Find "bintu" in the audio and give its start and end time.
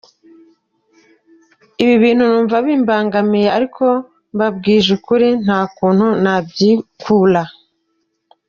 2.03-2.23